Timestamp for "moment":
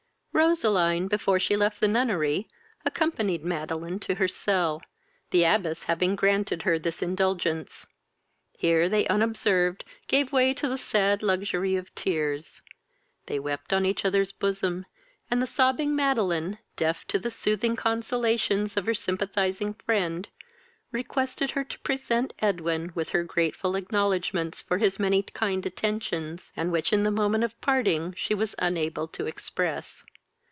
27.11-27.43